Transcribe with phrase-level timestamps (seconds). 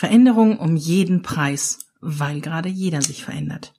[0.00, 3.74] Veränderung um jeden Preis, weil gerade jeder sich verändert.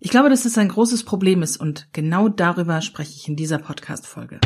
[0.00, 3.58] Ich glaube, dass es ein großes Problem ist und genau darüber spreche ich in dieser
[3.58, 4.40] Podcast-Folge.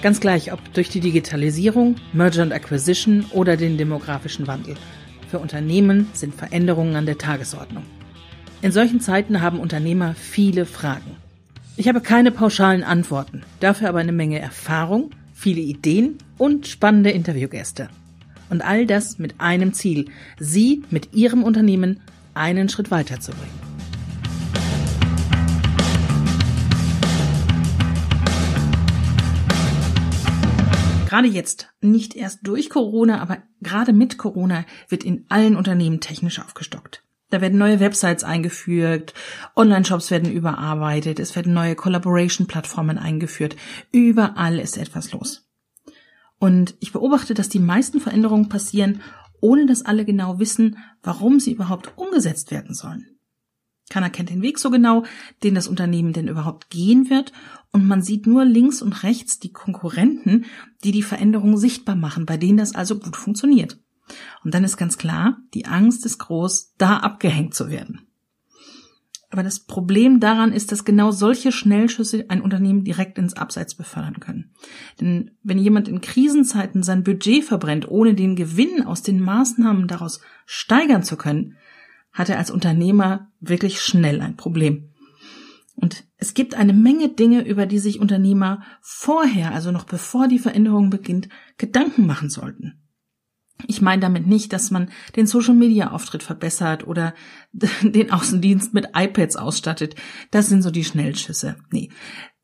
[0.00, 4.76] Ganz gleich, ob durch die Digitalisierung, Merger and Acquisition oder den demografischen Wandel.
[5.28, 7.82] Für Unternehmen sind Veränderungen an der Tagesordnung.
[8.60, 11.21] In solchen Zeiten haben Unternehmer viele Fragen.
[11.74, 17.88] Ich habe keine pauschalen Antworten, dafür aber eine Menge Erfahrung, viele Ideen und spannende Interviewgäste.
[18.50, 22.00] Und all das mit einem Ziel, Sie mit Ihrem Unternehmen
[22.34, 23.54] einen Schritt weiterzubringen.
[31.08, 36.38] Gerade jetzt, nicht erst durch Corona, aber gerade mit Corona wird in allen Unternehmen technisch
[36.38, 37.02] aufgestockt.
[37.32, 39.14] Da werden neue Websites eingeführt,
[39.56, 43.56] Online-Shops werden überarbeitet, es werden neue Collaboration-Plattformen eingeführt.
[43.90, 45.48] Überall ist etwas los.
[46.38, 49.00] Und ich beobachte, dass die meisten Veränderungen passieren,
[49.40, 53.06] ohne dass alle genau wissen, warum sie überhaupt umgesetzt werden sollen.
[53.88, 55.04] Keiner kennt den Weg so genau,
[55.42, 57.32] den das Unternehmen denn überhaupt gehen wird,
[57.70, 60.44] und man sieht nur links und rechts die Konkurrenten,
[60.84, 63.78] die die Veränderung sichtbar machen, bei denen das also gut funktioniert.
[64.44, 68.06] Und dann ist ganz klar, die Angst ist groß, da abgehängt zu werden.
[69.32, 74.20] Aber das Problem daran ist, dass genau solche Schnellschüsse ein Unternehmen direkt ins Abseits befördern
[74.20, 74.50] können.
[75.00, 80.20] Denn wenn jemand in Krisenzeiten sein Budget verbrennt, ohne den Gewinn aus den Maßnahmen daraus
[80.44, 81.56] steigern zu können,
[82.12, 84.90] hat er als Unternehmer wirklich schnell ein Problem.
[85.76, 90.38] Und es gibt eine Menge Dinge, über die sich Unternehmer vorher, also noch bevor die
[90.38, 92.74] Veränderung beginnt, Gedanken machen sollten.
[93.66, 97.14] Ich meine damit nicht, dass man den Social-Media-Auftritt verbessert oder
[97.82, 99.94] den Außendienst mit iPads ausstattet.
[100.30, 101.56] Das sind so die Schnellschüsse.
[101.70, 101.90] Nee,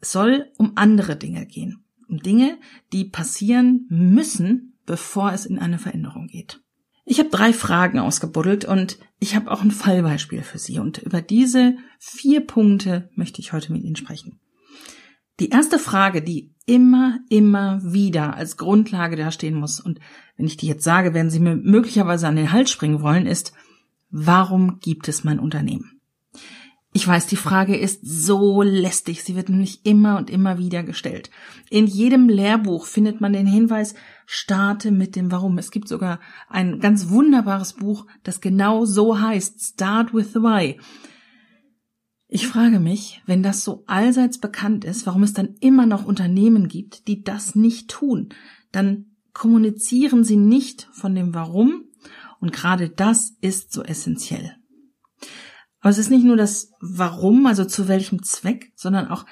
[0.00, 1.84] es soll um andere Dinge gehen.
[2.08, 2.58] Um Dinge,
[2.92, 6.60] die passieren müssen, bevor es in eine Veränderung geht.
[7.04, 10.78] Ich habe drei Fragen ausgebuddelt und ich habe auch ein Fallbeispiel für Sie.
[10.78, 14.38] Und über diese vier Punkte möchte ich heute mit Ihnen sprechen.
[15.40, 20.00] Die erste Frage, die immer, immer wieder als Grundlage dastehen muss, und
[20.36, 23.52] wenn ich die jetzt sage, werden Sie mir möglicherweise an den Hals springen wollen, ist,
[24.10, 25.98] warum gibt es mein Unternehmen?
[26.94, 29.22] Ich weiß, die Frage ist so lästig.
[29.22, 31.30] Sie wird nämlich immer und immer wieder gestellt.
[31.70, 33.94] In jedem Lehrbuch findet man den Hinweis,
[34.26, 35.58] starte mit dem Warum.
[35.58, 36.18] Es gibt sogar
[36.48, 40.80] ein ganz wunderbares Buch, das genau so heißt, Start with the Why.
[42.30, 46.68] Ich frage mich, wenn das so allseits bekannt ist, warum es dann immer noch Unternehmen
[46.68, 48.28] gibt, die das nicht tun.
[48.70, 51.84] Dann kommunizieren sie nicht von dem Warum
[52.38, 54.56] und gerade das ist so essentiell.
[55.80, 59.24] Aber es ist nicht nur das Warum, also zu welchem Zweck, sondern auch,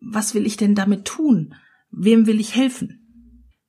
[0.00, 1.54] was will ich denn damit tun?
[1.90, 3.00] Wem will ich helfen?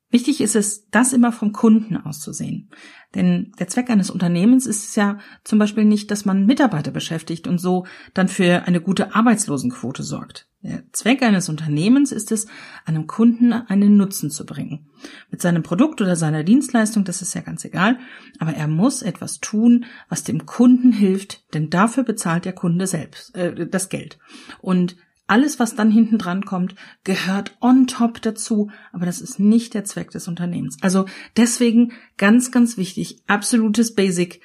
[0.10, 2.70] Wichtig ist es, das immer vom Kunden auszusehen.
[3.16, 7.60] Denn der Zweck eines Unternehmens ist ja zum Beispiel nicht, dass man Mitarbeiter beschäftigt und
[7.60, 10.48] so dann für eine gute Arbeitslosenquote sorgt.
[10.64, 12.46] Der Zweck eines Unternehmens ist es,
[12.86, 14.88] einem Kunden einen Nutzen zu bringen.
[15.32, 17.98] Mit seinem Produkt oder seiner Dienstleistung, das ist ja ganz egal,
[18.40, 23.36] aber er muss etwas tun, was dem Kunden hilft, denn dafür bezahlt der Kunde selbst
[23.36, 24.20] äh, das Geld.
[24.62, 24.96] Und
[25.32, 26.76] alles, was dann hinten dran kommt,
[27.06, 30.78] gehört on top dazu, aber das ist nicht der Zweck des Unternehmens.
[30.82, 31.06] Also
[31.38, 34.42] deswegen ganz, ganz wichtig, absolutes Basic.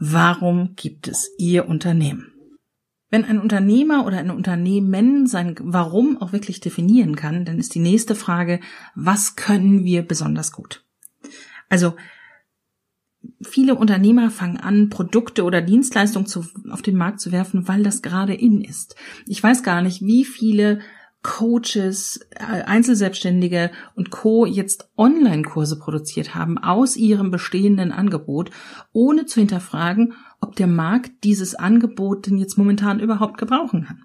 [0.00, 2.32] Warum gibt es Ihr Unternehmen?
[3.08, 7.80] Wenn ein Unternehmer oder ein Unternehmen sein Warum auch wirklich definieren kann, dann ist die
[7.80, 8.58] nächste Frage,
[8.96, 10.84] was können wir besonders gut?
[11.68, 11.94] Also
[13.42, 18.02] viele Unternehmer fangen an, Produkte oder Dienstleistungen zu, auf den Markt zu werfen, weil das
[18.02, 18.96] gerade in ist.
[19.26, 20.80] Ich weiß gar nicht, wie viele
[21.26, 24.46] Coaches, äh, Einzelselbstständige und Co.
[24.46, 28.50] jetzt Online-Kurse produziert haben aus ihrem bestehenden Angebot,
[28.92, 34.04] ohne zu hinterfragen, ob der Markt dieses Angebot denn jetzt momentan überhaupt gebrauchen kann.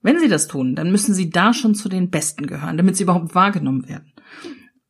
[0.00, 3.04] Wenn sie das tun, dann müssen sie da schon zu den Besten gehören, damit sie
[3.04, 4.12] überhaupt wahrgenommen werden.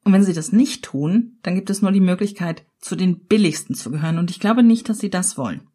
[0.04, 3.74] Und wenn sie das nicht tun, dann gibt es nur die Möglichkeit, zu den billigsten
[3.74, 4.18] zu gehören.
[4.18, 5.68] Und ich glaube nicht, dass sie das wollen.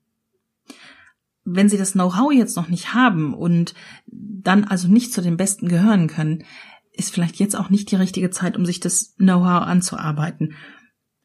[1.45, 3.73] Wenn sie das Know-how jetzt noch nicht haben und
[4.05, 6.43] dann also nicht zu den Besten gehören können,
[6.91, 10.55] ist vielleicht jetzt auch nicht die richtige Zeit, um sich das Know-how anzuarbeiten.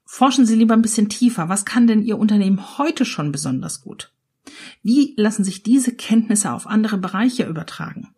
[0.04, 1.48] Forschen Sie lieber ein bisschen tiefer.
[1.48, 4.12] Was kann denn Ihr Unternehmen heute schon besonders gut?
[4.82, 8.14] Wie lassen sich diese Kenntnisse auf andere Bereiche übertragen?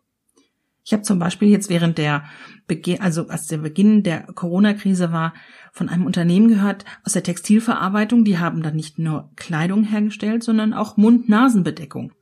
[0.85, 2.25] Ich habe zum Beispiel jetzt während der
[2.67, 5.33] Beginn, also als der Beginn der Corona-Krise war,
[5.73, 8.25] von einem Unternehmen gehört aus der Textilverarbeitung.
[8.25, 12.13] Die haben dann nicht nur Kleidung hergestellt, sondern auch Mund-Nasen-Bedeckung.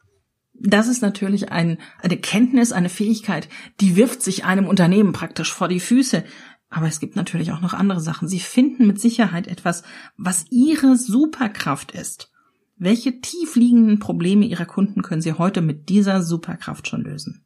[0.55, 3.49] Das ist natürlich ein, eine Kenntnis, eine Fähigkeit,
[3.81, 6.23] die wirft sich einem Unternehmen praktisch vor die Füße.
[6.71, 8.29] Aber es gibt natürlich auch noch andere Sachen.
[8.29, 9.83] Sie finden mit Sicherheit etwas,
[10.17, 12.31] was Ihre Superkraft ist.
[12.77, 17.45] Welche tiefliegenden Probleme Ihrer Kunden können Sie heute mit dieser Superkraft schon lösen?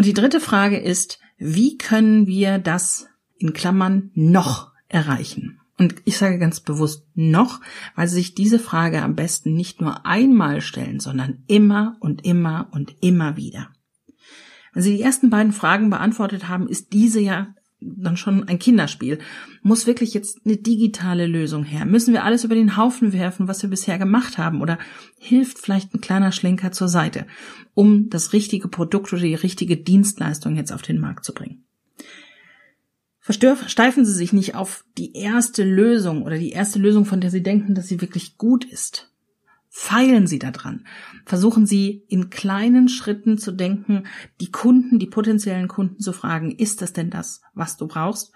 [0.00, 3.06] Und die dritte Frage ist, wie können wir das
[3.36, 5.60] in Klammern noch erreichen?
[5.76, 7.60] Und ich sage ganz bewusst noch,
[7.96, 12.70] weil Sie sich diese Frage am besten nicht nur einmal stellen, sondern immer und immer
[12.72, 13.68] und immer wieder.
[14.72, 19.18] Wenn Sie die ersten beiden Fragen beantwortet haben, ist diese ja dann schon ein Kinderspiel.
[19.62, 21.84] Muss wirklich jetzt eine digitale Lösung her?
[21.86, 24.60] Müssen wir alles über den Haufen werfen, was wir bisher gemacht haben?
[24.60, 24.78] Oder
[25.18, 27.26] hilft vielleicht ein kleiner Schlenker zur Seite,
[27.74, 31.64] um das richtige Produkt oder die richtige Dienstleistung jetzt auf den Markt zu bringen?
[33.20, 37.42] Versteifen Sie sich nicht auf die erste Lösung oder die erste Lösung, von der Sie
[37.42, 39.09] denken, dass sie wirklich gut ist.
[39.72, 40.84] Feilen Sie daran.
[41.24, 44.02] Versuchen Sie in kleinen Schritten zu denken,
[44.40, 48.32] die Kunden, die potenziellen Kunden zu fragen, ist das denn das, was du brauchst?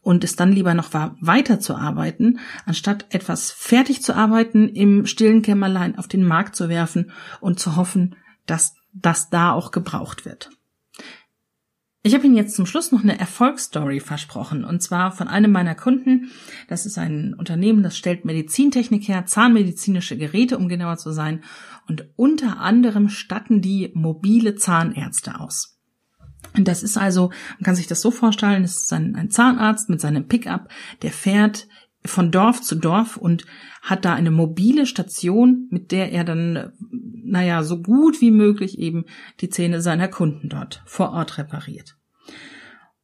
[0.00, 5.42] Und es dann lieber noch weiter zu arbeiten, anstatt etwas fertig zu arbeiten, im stillen
[5.42, 7.12] Kämmerlein auf den Markt zu werfen
[7.42, 10.57] und zu hoffen, dass das da auch gebraucht wird.
[12.08, 15.74] Ich habe Ihnen jetzt zum Schluss noch eine Erfolgsstory versprochen, und zwar von einem meiner
[15.74, 16.30] Kunden.
[16.66, 21.44] Das ist ein Unternehmen, das stellt Medizintechnik her, zahnmedizinische Geräte, um genauer zu sein,
[21.86, 25.78] und unter anderem statten die mobile Zahnärzte aus.
[26.56, 27.28] Und das ist also,
[27.58, 30.70] man kann sich das so vorstellen, es ist ein, ein Zahnarzt mit seinem Pickup,
[31.02, 31.68] der fährt
[32.06, 33.44] von Dorf zu Dorf und
[33.82, 39.04] hat da eine mobile Station, mit der er dann, naja, so gut wie möglich eben
[39.42, 41.97] die Zähne seiner Kunden dort vor Ort repariert.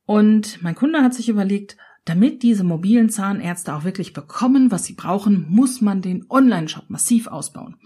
[0.07, 4.93] Und mein Kunde hat sich überlegt, damit diese mobilen Zahnärzte auch wirklich bekommen, was sie
[4.93, 7.77] brauchen, muss man den Online-Shop massiv ausbauen.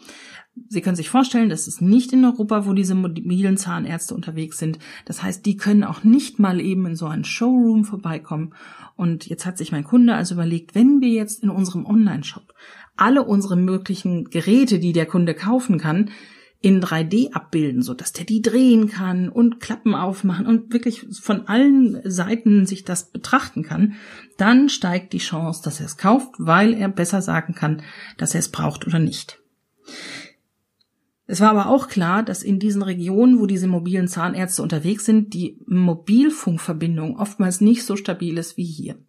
[0.69, 4.81] Sie können sich vorstellen, das ist nicht in Europa, wo diese mobilen Zahnärzte unterwegs sind.
[5.05, 8.55] Das heißt, die können auch nicht mal eben in so einen Showroom vorbeikommen.
[8.97, 12.53] Und jetzt hat sich mein Kunde also überlegt, wenn wir jetzt in unserem Online-Shop
[12.97, 16.11] alle unsere möglichen Geräte, die der Kunde kaufen kann,
[16.61, 21.47] in 3D abbilden, so dass der die drehen kann und Klappen aufmachen und wirklich von
[21.47, 23.95] allen Seiten sich das betrachten kann,
[24.37, 27.83] dann steigt die Chance, dass er es kauft, weil er besser sagen kann,
[28.17, 29.41] dass er es braucht oder nicht.
[31.31, 35.35] Es war aber auch klar, dass in diesen Regionen, wo diese mobilen Zahnärzte unterwegs sind,
[35.35, 39.05] die Mobilfunkverbindung oftmals nicht so stabil ist wie hier.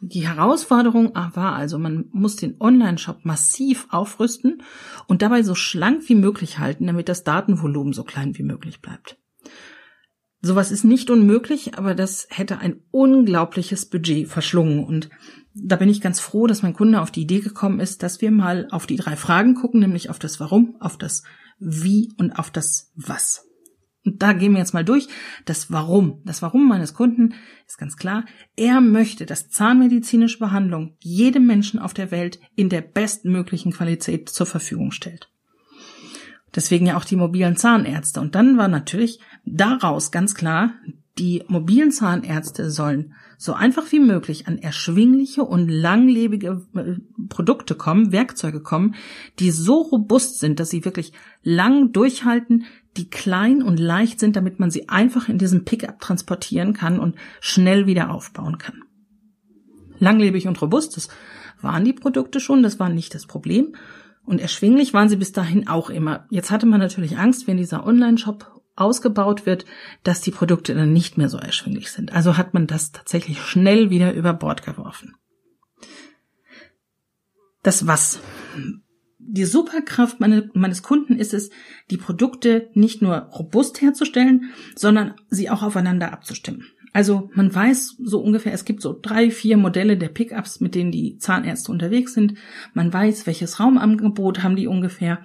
[0.00, 4.62] Die Herausforderung war also, man muss den Online-Shop massiv aufrüsten
[5.08, 9.18] und dabei so schlank wie möglich halten, damit das Datenvolumen so klein wie möglich bleibt.
[10.42, 15.10] Sowas ist nicht unmöglich, aber das hätte ein unglaubliches Budget verschlungen und
[15.54, 18.30] da bin ich ganz froh, dass mein Kunde auf die Idee gekommen ist, dass wir
[18.30, 21.24] mal auf die drei Fragen gucken, nämlich auf das Warum, auf das
[21.64, 23.46] wie und auf das Was.
[24.04, 25.08] Und da gehen wir jetzt mal durch.
[25.46, 26.20] Das Warum.
[26.24, 27.34] Das Warum meines Kunden
[27.66, 28.26] ist ganz klar.
[28.54, 34.46] Er möchte, dass zahnmedizinische Behandlung jedem Menschen auf der Welt in der bestmöglichen Qualität zur
[34.46, 35.30] Verfügung stellt.
[36.54, 38.20] Deswegen ja auch die mobilen Zahnärzte.
[38.20, 40.74] Und dann war natürlich daraus ganz klar,
[41.18, 46.96] die mobilen Zahnärzte sollen so einfach wie möglich an erschwingliche und langlebige äh,
[47.28, 48.94] Produkte kommen, Werkzeuge kommen,
[49.38, 51.12] die so robust sind, dass sie wirklich
[51.42, 52.64] lang durchhalten,
[52.96, 57.16] die klein und leicht sind, damit man sie einfach in diesem Pickup transportieren kann und
[57.40, 58.82] schnell wieder aufbauen kann.
[59.98, 61.08] Langlebig und robust, das
[61.60, 63.74] waren die Produkte schon, das war nicht das Problem.
[64.24, 66.26] Und erschwinglich waren sie bis dahin auch immer.
[66.30, 69.64] Jetzt hatte man natürlich Angst, wenn dieser Online-Shop ausgebaut wird,
[70.02, 72.12] dass die Produkte dann nicht mehr so erschwinglich sind.
[72.12, 75.14] Also hat man das tatsächlich schnell wieder über Bord geworfen.
[77.62, 78.20] Das was?
[79.18, 81.50] Die Superkraft meines Kunden ist es,
[81.90, 86.66] die Produkte nicht nur robust herzustellen, sondern sie auch aufeinander abzustimmen.
[86.92, 90.92] Also man weiß so ungefähr, es gibt so drei, vier Modelle der Pickups, mit denen
[90.92, 92.34] die Zahnärzte unterwegs sind.
[92.72, 95.24] Man weiß, welches Raumangebot haben die ungefähr.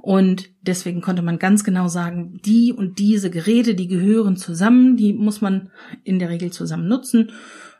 [0.00, 5.12] Und deswegen konnte man ganz genau sagen, die und diese Geräte, die gehören zusammen, die
[5.12, 5.70] muss man
[6.04, 7.32] in der Regel zusammen nutzen.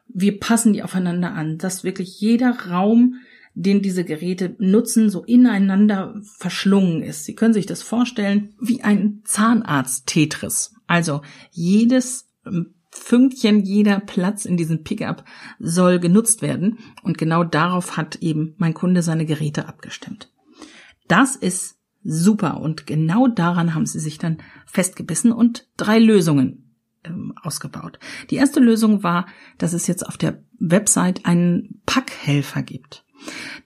[0.09, 3.17] Wir passen die aufeinander an, dass wirklich jeder Raum,
[3.55, 7.25] den diese Geräte nutzen, so ineinander verschlungen ist.
[7.25, 10.75] Sie können sich das vorstellen wie ein Zahnarzt-Tetris.
[10.87, 15.25] Also jedes ähm, Fünkchen, jeder Platz in diesem Pickup
[15.61, 16.79] soll genutzt werden.
[17.03, 20.33] Und genau darauf hat eben mein Kunde seine Geräte abgestimmt.
[21.07, 21.78] Das ist
[22.09, 22.61] super.
[22.61, 26.75] Und genau daran haben sie sich dann festgebissen und drei Lösungen
[27.05, 27.99] ähm, ausgebaut.
[28.31, 29.27] Die erste Lösung war,
[29.59, 33.05] dass es jetzt auf der Website einen Packhelfer gibt.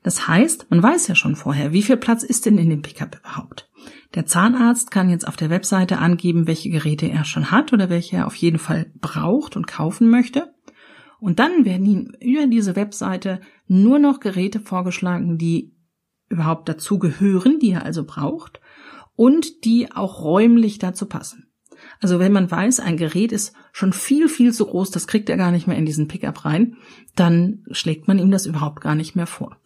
[0.03, 3.19] Das heißt, man weiß ja schon vorher, wie viel Platz ist denn in dem Pickup
[3.21, 3.71] überhaupt.
[4.15, 8.17] Der Zahnarzt kann jetzt auf der Webseite angeben, welche Geräte er schon hat oder welche
[8.17, 10.53] er auf jeden Fall braucht und kaufen möchte.
[11.21, 15.72] Und dann werden ihm über diese Webseite nur noch Geräte vorgeschlagen, die
[16.33, 18.61] überhaupt dazu gehören, die er also braucht
[19.15, 21.47] und die auch räumlich dazu passen.
[22.01, 25.37] Also wenn man weiß, ein Gerät ist schon viel, viel zu groß, das kriegt er
[25.37, 26.77] gar nicht mehr in diesen Pickup rein,
[27.17, 29.57] dann schlägt man ihm das überhaupt gar nicht mehr vor.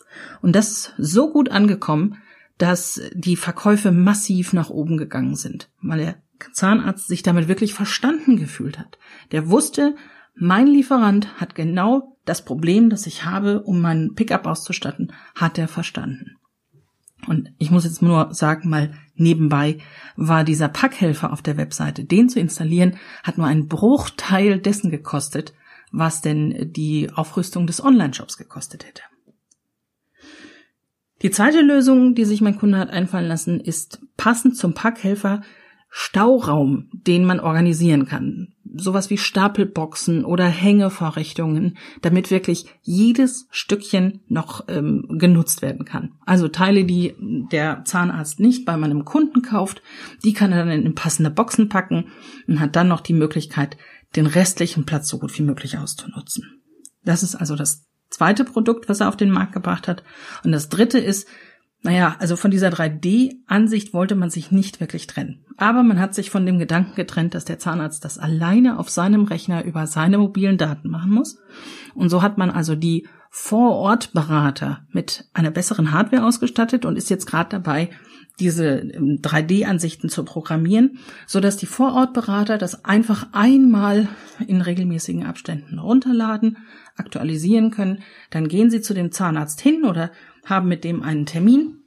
[0.42, 2.16] Und das ist so gut angekommen,
[2.58, 6.16] dass die Verkäufe massiv nach oben gegangen sind, weil der
[6.52, 8.99] Zahnarzt sich damit wirklich verstanden gefühlt hat.
[9.32, 9.94] Der wusste,
[10.35, 15.68] mein Lieferant hat genau das Problem, das ich habe, um meinen Pickup auszustatten, hat er
[15.68, 16.37] verstanden.
[17.26, 19.78] Und ich muss jetzt nur sagen, mal nebenbei
[20.16, 22.04] war dieser Packhelfer auf der Webseite.
[22.04, 25.54] Den zu installieren hat nur einen Bruchteil dessen gekostet,
[25.92, 29.02] was denn die Aufrüstung des Online-Shops gekostet hätte.
[31.23, 35.42] Die zweite Lösung, die sich mein Kunde hat einfallen lassen, ist passend zum Packhelfer
[35.88, 38.54] Stauraum, den man organisieren kann.
[38.78, 46.14] Sowas wie Stapelboxen oder Hängevorrichtungen, damit wirklich jedes Stückchen noch ähm, genutzt werden kann.
[46.25, 47.14] Also Teile, die
[47.52, 49.83] der Zahnarzt nicht bei meinem Kunden kauft,
[50.25, 52.09] die kann er dann in passende Boxen packen
[52.47, 53.76] und hat dann noch die Möglichkeit,
[54.14, 56.62] den restlichen Platz so gut wie möglich auszunutzen.
[57.04, 60.02] Das ist also das zweite Produkt, was er auf den Markt gebracht hat.
[60.45, 61.28] Und das dritte ist,
[61.87, 65.45] naja, also von dieser 3D-Ansicht wollte man sich nicht wirklich trennen.
[65.57, 69.23] Aber man hat sich von dem Gedanken getrennt, dass der Zahnarzt das alleine auf seinem
[69.23, 71.38] Rechner über seine mobilen Daten machen muss.
[71.95, 77.26] Und so hat man also die Vorortberater mit einer besseren Hardware ausgestattet und ist jetzt
[77.26, 77.90] gerade dabei,
[78.38, 84.09] diese 3D-Ansichten ähm, zu programmieren, so dass die Vorortberater das einfach einmal
[84.47, 86.59] in regelmäßigen Abständen runterladen,
[86.97, 88.02] aktualisieren können.
[88.31, 90.11] Dann gehen sie zu dem Zahnarzt hin oder
[90.45, 91.78] haben mit dem einen Termin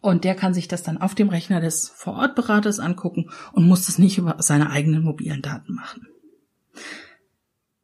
[0.00, 3.98] und der kann sich das dann auf dem Rechner des Vorortberaters angucken und muss das
[3.98, 6.06] nicht über seine eigenen mobilen Daten machen.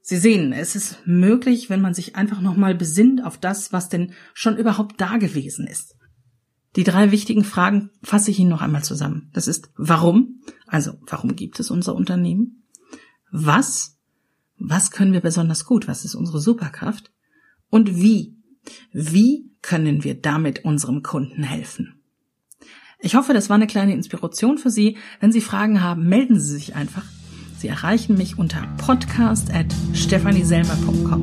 [0.00, 4.12] Sie sehen, es ist möglich, wenn man sich einfach nochmal besinnt auf das, was denn
[4.34, 5.96] schon überhaupt da gewesen ist.
[6.76, 9.30] Die drei wichtigen Fragen fasse ich Ihnen noch einmal zusammen.
[9.32, 12.64] Das ist warum, also warum gibt es unser Unternehmen?
[13.30, 13.96] Was,
[14.58, 15.88] was können wir besonders gut?
[15.88, 17.10] Was ist unsere Superkraft?
[17.70, 18.36] Und wie,
[18.92, 22.02] wie können wir damit unserem Kunden helfen?
[22.98, 24.98] Ich hoffe, das war eine kleine Inspiration für Sie.
[25.20, 27.04] Wenn Sie Fragen haben, melden Sie sich einfach.
[27.58, 31.22] Sie erreichen mich unter podcast at stephanieselmer.com.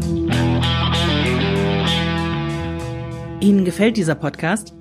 [3.39, 4.73] Ihnen gefällt dieser Podcast?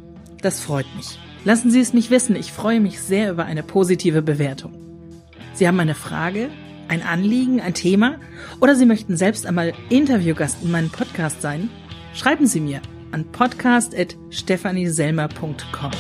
[0.42, 1.18] Das freut mich.
[1.44, 2.37] Lassen Sie es mich wissen.
[2.37, 4.75] Ich freue mich sehr über eine positive Bewertung.
[5.54, 6.50] Sie haben eine Frage,
[6.88, 8.18] ein Anliegen, ein Thema
[8.61, 11.70] oder Sie möchten selbst einmal Interviewgast in meinem Podcast sein?
[12.14, 12.82] Schreiben Sie mir
[13.12, 15.90] an podcast at stephanieselmer.com.